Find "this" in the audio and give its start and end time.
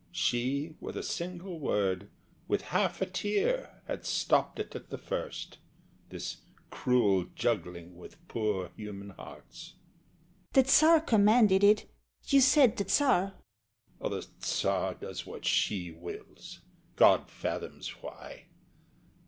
6.09-6.37